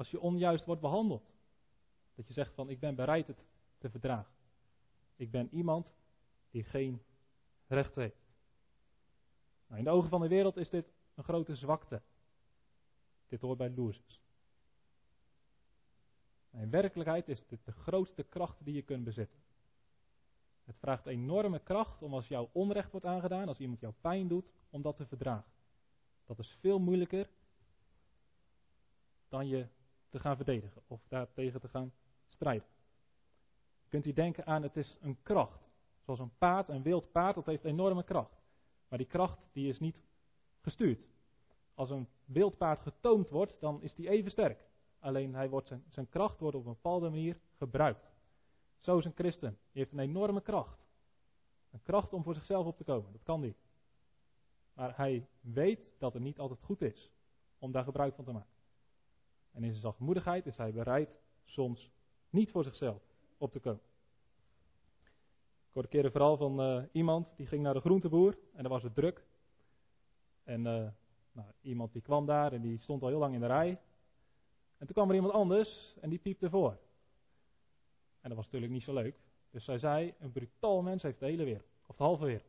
[0.00, 1.32] als je onjuist wordt behandeld.
[2.14, 3.46] Dat je zegt van ik ben bereid het
[3.78, 4.32] te verdragen.
[5.16, 5.94] Ik ben iemand
[6.50, 7.02] die geen
[7.66, 8.30] recht heeft.
[9.66, 12.02] Nou, in de ogen van de wereld is dit een grote zwakte.
[13.28, 14.20] Dit hoort bij losers.
[16.50, 19.40] In werkelijkheid is dit de grootste kracht die je kunt bezitten.
[20.64, 24.50] Het vraagt enorme kracht om als jou onrecht wordt aangedaan, als iemand jou pijn doet,
[24.70, 25.52] om dat te verdragen.
[26.24, 27.30] Dat is veel moeilijker
[29.28, 29.68] dan je
[30.10, 31.92] te gaan verdedigen of daartegen te gaan
[32.28, 32.68] strijden.
[33.88, 35.70] Kunt u denken aan, het is een kracht.
[36.00, 38.42] Zoals een paard, een wild paard, dat heeft enorme kracht.
[38.88, 40.02] Maar die kracht die is niet
[40.60, 41.06] gestuurd.
[41.74, 44.68] Als een wild paard getoomd wordt, dan is die even sterk.
[44.98, 48.14] Alleen hij wordt zijn, kracht wordt op een bepaalde manier gebruikt.
[48.78, 49.50] Zo is een christen.
[49.50, 50.86] Die heeft een enorme kracht.
[51.70, 53.12] Een kracht om voor zichzelf op te komen.
[53.12, 53.58] Dat kan niet.
[54.72, 57.12] Maar hij weet dat het niet altijd goed is
[57.58, 58.59] om daar gebruik van te maken.
[59.52, 61.90] En in zijn zachtmoedigheid is hij bereid soms
[62.30, 63.02] niet voor zichzelf
[63.38, 63.82] op te komen.
[65.70, 68.72] Ik hoorde een keer verhaal van uh, iemand die ging naar de groenteboer en dan
[68.72, 69.24] was het druk.
[70.42, 70.88] En uh,
[71.32, 73.80] nou, iemand die kwam daar en die stond al heel lang in de rij.
[74.78, 76.78] En toen kwam er iemand anders en die piepte voor.
[78.20, 79.20] En dat was natuurlijk niet zo leuk.
[79.50, 81.68] Dus zij zei, een brutaal mens heeft de hele wereld.
[81.86, 82.48] Of de halve wereld.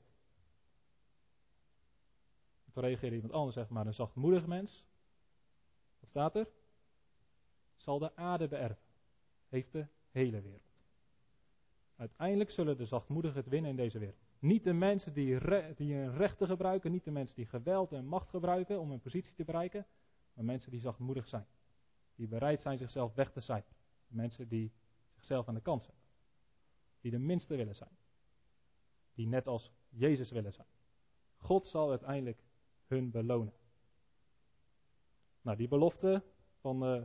[2.72, 4.86] Toen reageerde iemand anders, zeg maar een zachtmoedig mens.
[6.00, 6.48] Wat staat er?
[7.82, 8.86] Zal de aarde beërven.
[9.50, 10.84] Heeft de hele wereld.
[11.96, 14.18] Uiteindelijk zullen de zachtmoedigen het winnen in deze wereld.
[14.40, 15.40] Niet de mensen die,
[15.76, 19.34] die hun rechten gebruiken, niet de mensen die geweld en macht gebruiken om hun positie
[19.34, 19.86] te bereiken,
[20.34, 21.46] maar mensen die zachtmoedig zijn.
[22.16, 23.78] Die bereid zijn zichzelf weg te cijferen.
[24.08, 24.72] Mensen die
[25.14, 26.04] zichzelf aan de kant zetten.
[27.02, 27.98] Die de minste willen zijn.
[29.14, 30.68] Die net als Jezus willen zijn.
[31.38, 32.44] God zal uiteindelijk
[32.88, 33.54] hun belonen.
[35.42, 36.24] Nou, die belofte
[36.60, 37.04] van uh,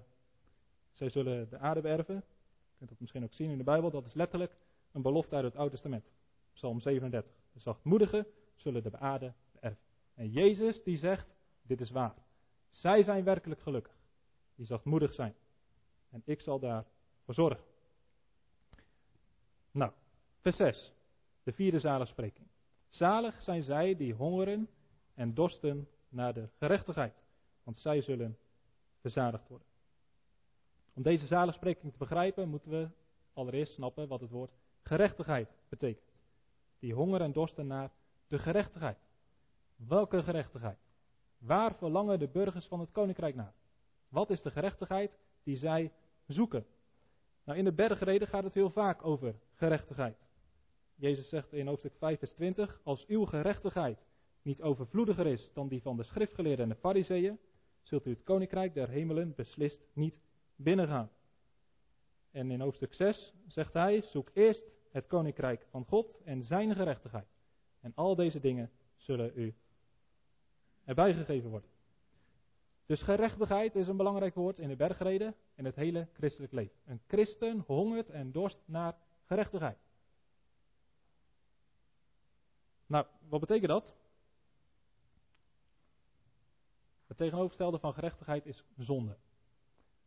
[0.97, 2.15] zij zullen de aarde beërven.
[2.15, 3.91] Je kunt dat misschien ook zien in de Bijbel.
[3.91, 4.57] Dat is letterlijk
[4.93, 6.11] een belofte uit het Oude Testament.
[6.53, 7.33] Psalm 37.
[7.53, 9.85] De zachtmoedigen zullen de aarde beërven.
[10.15, 12.15] En Jezus die zegt, dit is waar.
[12.69, 13.95] Zij zijn werkelijk gelukkig.
[14.55, 15.35] Die zachtmoedig zijn.
[16.11, 17.65] En ik zal daarvoor zorgen.
[19.71, 19.93] Nou,
[20.41, 20.93] vers 6.
[21.43, 22.47] De vierde zaligspreking.
[22.89, 24.69] Zalig zijn zij die hongeren
[25.15, 27.25] en dorsten naar de gerechtigheid.
[27.63, 28.39] Want zij zullen
[29.01, 29.66] verzadigd worden.
[30.97, 32.89] Om deze zaligspreking te begrijpen moeten we
[33.33, 36.23] allereerst snappen wat het woord gerechtigheid betekent.
[36.79, 37.91] Die honger en dorsten naar
[38.29, 38.99] de gerechtigheid.
[39.77, 40.79] Welke gerechtigheid?
[41.39, 43.55] Waar verlangen de burgers van het koninkrijk naar?
[44.09, 45.93] Wat is de gerechtigheid die zij
[46.27, 46.67] zoeken?
[47.45, 50.27] Nou, in de bergreden gaat het heel vaak over gerechtigheid.
[50.95, 54.07] Jezus zegt in hoofdstuk 5, vers 20: Als uw gerechtigheid
[54.43, 57.39] niet overvloediger is dan die van de schriftgeleerden en de fariseeën,
[57.83, 60.19] zult u het koninkrijk der hemelen beslist niet
[60.57, 61.11] binnengaan.
[62.31, 67.29] En in hoofdstuk 6 zegt hij: Zoek eerst het koninkrijk van God en zijn gerechtigheid.
[67.81, 69.55] En al deze dingen zullen u
[70.85, 71.71] erbij gegeven worden.
[72.87, 76.77] Dus gerechtigheid is een belangrijk woord in de bergreden en het hele christelijk leven.
[76.85, 79.79] Een christen hongert en dorst naar gerechtigheid.
[82.87, 83.97] Nou, wat betekent dat?
[87.07, 89.17] Het tegenovergestelde van gerechtigheid is zonde.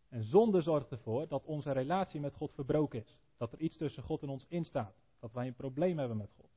[0.09, 3.17] En zonde zorgt ervoor dat onze relatie met God verbroken is.
[3.37, 4.95] Dat er iets tussen God en ons instaat.
[5.19, 6.49] Dat wij een probleem hebben met God.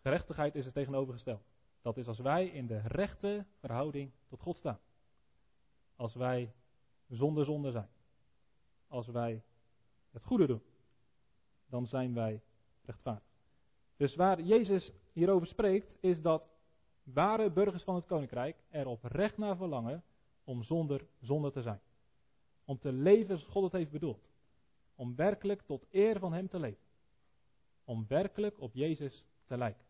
[0.00, 1.42] Gerechtigheid is het tegenovergestelde.
[1.82, 4.78] Dat is als wij in de rechte verhouding tot God staan.
[5.96, 6.52] Als wij
[7.08, 7.88] zonder zonde zijn.
[8.88, 9.42] Als wij
[10.10, 10.62] het goede doen.
[11.66, 12.42] Dan zijn wij
[12.84, 13.24] rechtvaardig.
[13.96, 16.48] Dus waar Jezus hierover spreekt, is dat
[17.02, 20.04] ware burgers van het koninkrijk er oprecht naar verlangen
[20.46, 21.80] om zonder zonde te zijn.
[22.64, 24.28] Om te leven zoals God het heeft bedoeld.
[24.94, 26.84] Om werkelijk tot eer van Hem te leven.
[27.84, 29.84] Om werkelijk op Jezus te lijken.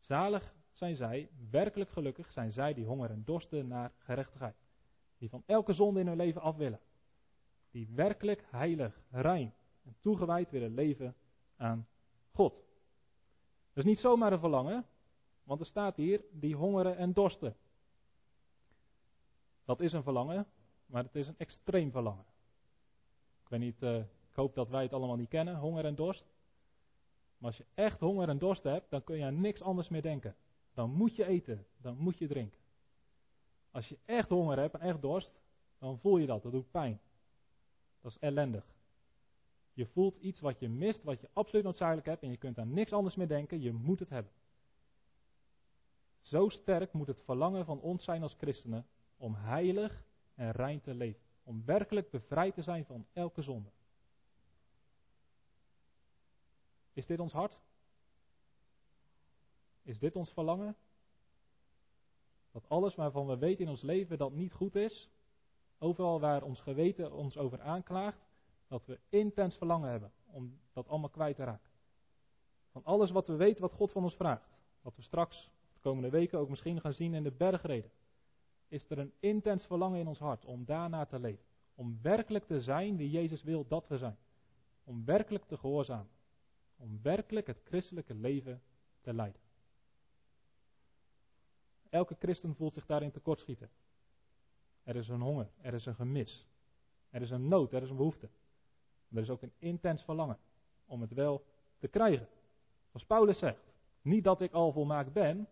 [0.00, 4.56] Zalig zijn zij, werkelijk gelukkig zijn zij die honger en dorsten naar gerechtigheid.
[5.18, 6.80] Die van elke zonde in hun leven af willen.
[7.70, 11.16] Die werkelijk heilig, rein en toegewijd willen leven
[11.56, 11.88] aan
[12.30, 12.62] God.
[13.72, 14.86] Is niet zomaar een verlangen,
[15.42, 17.56] want er staat hier die hongeren en dorsten.
[19.68, 20.46] Dat is een verlangen,
[20.86, 22.24] maar het is een extreem verlangen.
[23.42, 26.26] Ik weet niet, uh, ik hoop dat wij het allemaal niet kennen, honger en dorst.
[27.38, 30.02] Maar als je echt honger en dorst hebt, dan kun je aan niks anders meer
[30.02, 30.36] denken.
[30.74, 32.60] Dan moet je eten, dan moet je drinken.
[33.70, 35.40] Als je echt honger hebt en echt dorst,
[35.78, 37.00] dan voel je dat, dat doet pijn.
[38.00, 38.64] Dat is ellendig.
[39.72, 42.72] Je voelt iets wat je mist, wat je absoluut noodzakelijk hebt en je kunt aan
[42.72, 44.32] niks anders meer denken, je moet het hebben.
[46.20, 48.86] Zo sterk moet het verlangen van ons zijn als christenen
[49.18, 50.04] om heilig
[50.34, 51.26] en rein te leven.
[51.42, 53.70] Om werkelijk bevrijd te zijn van elke zonde.
[56.92, 57.60] Is dit ons hart?
[59.82, 60.76] Is dit ons verlangen?
[62.50, 65.10] Dat alles waarvan we weten in ons leven dat niet goed is,
[65.78, 68.28] overal waar ons geweten ons over aanklaagt,
[68.66, 71.70] dat we intens verlangen hebben om dat allemaal kwijt te raken.
[72.70, 74.58] Van alles wat we weten wat God van ons vraagt.
[74.80, 77.90] Wat we straks, de komende weken ook misschien gaan zien in de bergreden.
[78.68, 81.44] Is er een intens verlangen in ons hart om daarna te leven.
[81.74, 84.16] Om werkelijk te zijn wie Jezus wil dat we zijn.
[84.84, 86.10] Om werkelijk te gehoorzamen.
[86.76, 88.62] Om werkelijk het christelijke leven
[89.00, 89.40] te leiden.
[91.90, 93.70] Elke christen voelt zich daarin tekortschieten.
[94.82, 96.46] Er is een honger, er is een gemis.
[97.10, 98.28] Er is een nood, er is een behoefte.
[99.14, 100.38] Er is ook een intens verlangen
[100.86, 101.44] om het wel
[101.78, 102.28] te krijgen.
[102.92, 105.48] Als Paulus zegt, niet dat ik al volmaakt ben,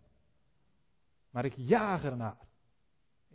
[1.31, 2.39] maar ik jaag ernaar.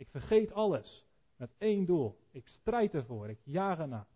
[0.02, 2.18] Ik vergeet alles met één doel.
[2.30, 4.06] Ik strijd ervoor, ik jaag ernaar.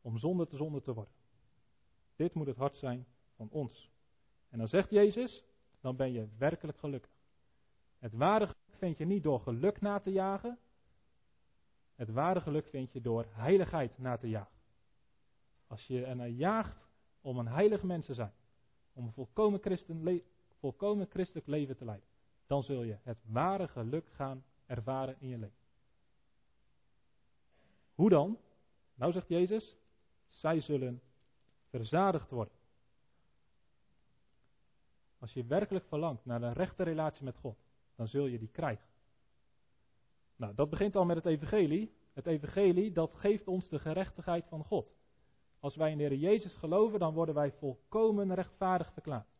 [0.00, 1.14] Om zonde te zonde te worden.
[2.16, 3.90] Dit moet het hart zijn van ons.
[4.48, 5.44] En dan zegt Jezus,
[5.80, 7.10] dan ben je werkelijk gelukkig.
[7.98, 10.58] Het ware geluk vind je niet door geluk na te jagen.
[11.94, 14.58] Het ware geluk vind je door heiligheid na te jagen.
[15.66, 16.88] Als je ernaar jaagt
[17.20, 18.32] om een heilig mens te zijn.
[18.92, 20.22] om een volkomen, christen,
[20.58, 22.08] volkomen christelijk leven te leiden.
[22.48, 25.56] Dan zul je het ware geluk gaan ervaren in je leven.
[27.94, 28.38] Hoe dan?
[28.94, 29.76] Nou zegt Jezus,
[30.26, 31.02] zij zullen
[31.68, 32.54] verzadigd worden.
[35.18, 37.58] Als je werkelijk verlangt naar een rechte relatie met God,
[37.94, 38.86] dan zul je die krijgen.
[40.36, 41.96] Nou, dat begint al met het evangelie.
[42.12, 44.96] Het evangelie, dat geeft ons de gerechtigheid van God.
[45.60, 49.37] Als wij in de Heer Jezus geloven, dan worden wij volkomen rechtvaardig verklaard.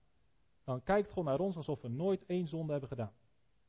[0.69, 3.13] Dan kijkt God naar ons alsof we nooit één zonde hebben gedaan.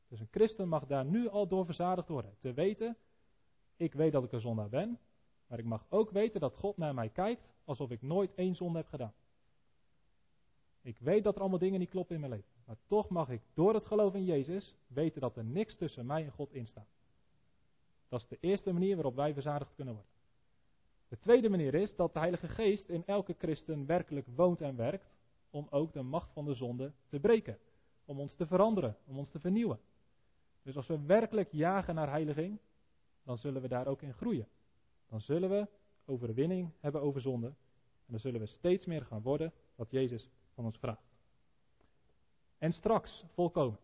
[0.08, 2.34] Dus een christen mag daar nu al door verzadigd worden.
[2.38, 2.96] Te weten,
[3.76, 4.98] ik weet dat ik een zondaar ben,
[5.46, 8.78] maar ik mag ook weten dat God naar mij kijkt alsof ik nooit één zonde
[8.78, 9.14] heb gedaan.
[10.82, 12.50] Ik weet dat er allemaal dingen niet kloppen in mijn leven.
[12.64, 16.24] Maar toch mag ik door het geloof in Jezus weten dat er niks tussen mij
[16.24, 16.88] en God in staat.
[18.08, 20.12] Dat is de eerste manier waarop wij verzadigd kunnen worden.
[21.08, 25.18] De tweede manier is dat de Heilige Geest in elke christen werkelijk woont en werkt
[25.50, 27.58] om ook de macht van de zonde te breken.
[28.04, 29.80] Om ons te veranderen, om ons te vernieuwen.
[30.62, 32.58] Dus als we werkelijk jagen naar heiliging,
[33.22, 34.48] dan zullen we daar ook in groeien.
[35.08, 35.68] Dan zullen we
[36.04, 37.46] overwinning hebben over zonde.
[37.46, 41.10] En dan zullen we steeds meer gaan worden wat Jezus van ons vraagt.
[42.58, 43.78] En straks, volkomen,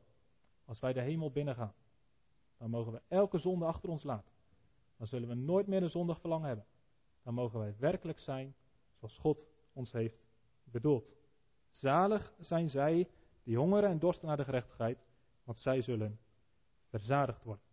[0.64, 1.74] als wij de hemel binnengaan,
[2.59, 4.33] dan mogen we elke zonde achter ons laten.
[4.96, 6.66] Dan zullen we nooit meer een zondig verlangen hebben.
[7.22, 8.55] Dan mogen wij werkelijk zijn
[8.98, 10.26] zoals God ons heeft
[10.64, 11.12] bedoeld.
[11.76, 13.08] Zalig zijn zij
[13.42, 14.98] die hongeren en dorsten naar de gerechtigheid,
[15.44, 16.18] want zij zullen
[16.88, 17.64] verzadigd worden.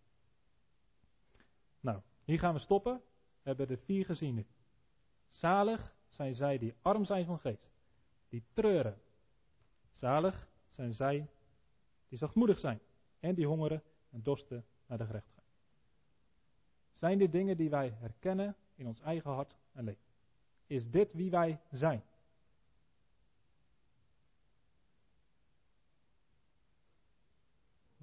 [1.80, 3.02] Nou, hier gaan we stoppen.
[3.42, 4.46] We hebben de vier gezien nu.
[5.28, 7.72] Zalig zijn zij die arm zijn van geest,
[8.30, 9.02] die treuren.
[9.90, 11.30] Zalig zijn zij
[12.08, 12.80] die zachtmoedig zijn
[13.20, 15.48] en die hongeren en dorsten naar de gerechtigheid.
[16.94, 20.04] Zijn dit dingen die wij herkennen in ons eigen hart en leven?
[20.68, 22.04] Is dit wie wij zijn?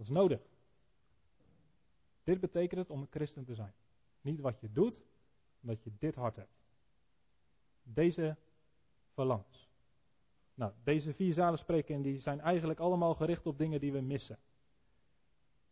[0.00, 0.40] Dat is nodig.
[2.22, 3.72] Dit betekent het om een christen te zijn.
[4.20, 5.02] Niet wat je doet,
[5.60, 6.62] maar dat je dit hart hebt.
[7.82, 8.36] Deze
[9.12, 9.68] verlangens.
[10.54, 14.38] Nou, deze vier zalen die zijn eigenlijk allemaal gericht op dingen die we missen.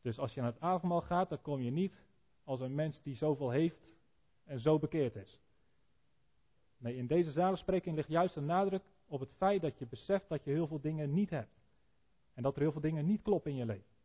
[0.01, 2.05] Dus als je naar het avondmaal gaat, dan kom je niet
[2.45, 3.93] als een mens die zoveel heeft
[4.45, 5.41] en zo bekeerd is.
[6.77, 10.45] Nee, in deze zalenspreking ligt juist een nadruk op het feit dat je beseft dat
[10.45, 11.61] je heel veel dingen niet hebt.
[12.35, 13.97] En dat er heel veel dingen niet kloppen in je leven.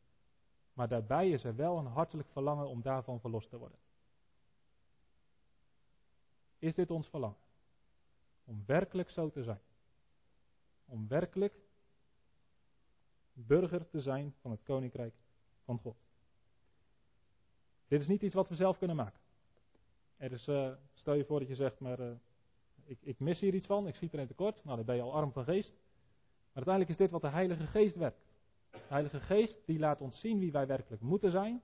[0.73, 3.77] Maar daarbij is er wel een hartelijk verlangen om daarvan verlost te worden.
[6.59, 7.38] Is dit ons verlangen?
[8.45, 9.62] Om werkelijk zo te zijn.
[10.86, 11.59] Om werkelijk
[13.33, 15.13] burger te zijn van het koninkrijk
[15.63, 15.97] van God.
[17.88, 19.19] Dit is niet iets wat we zelf kunnen maken.
[20.17, 22.12] Er is, uh, stel je voor dat je zegt, maar uh,
[22.83, 24.63] ik, ik, mis hier iets van, ik schiet erin tekort.
[24.63, 25.71] Nou, dan ben je al arm van geest.
[25.71, 28.33] Maar uiteindelijk is dit wat de Heilige Geest werkt.
[28.73, 31.62] De Heilige Geest die laat ons zien wie wij werkelijk moeten zijn.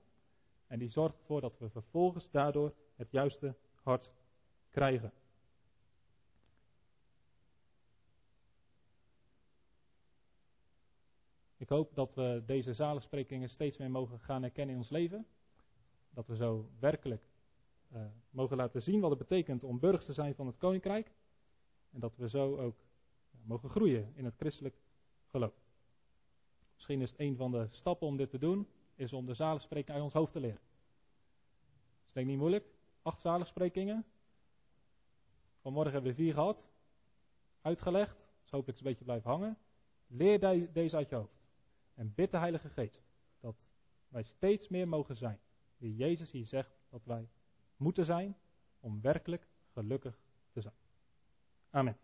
[0.66, 4.12] En die zorgt ervoor dat we vervolgens daardoor het juiste hart
[4.70, 5.12] krijgen.
[11.56, 15.26] Ik hoop dat we deze zalensprekingen steeds meer mogen gaan herkennen in ons leven.
[16.10, 17.22] Dat we zo werkelijk
[17.92, 21.12] uh, mogen laten zien wat het betekent om burgers te zijn van het koninkrijk.
[21.90, 22.76] En dat we zo ook
[23.42, 24.76] mogen groeien in het christelijk
[25.26, 25.69] geloof.
[26.80, 29.94] Misschien is het een van de stappen om dit te doen, is om de zaligsprekingen
[29.94, 30.60] uit ons hoofd te leren.
[31.98, 32.64] Dat is denk ik niet moeilijk.
[33.02, 34.04] Acht zaligsprekingen.
[35.60, 36.68] Vanmorgen hebben we vier gehad.
[37.60, 38.16] Uitgelegd.
[38.42, 39.58] Dus hoop ik een beetje blijven hangen.
[40.06, 41.38] Leer deze uit je hoofd.
[41.94, 43.04] En bid de Heilige Geest
[43.40, 43.56] dat
[44.08, 45.40] wij steeds meer mogen zijn.
[45.76, 47.28] Wie Jezus hier zegt dat wij
[47.76, 48.36] moeten zijn
[48.80, 50.20] om werkelijk gelukkig
[50.52, 50.74] te zijn.
[51.70, 51.96] Amen.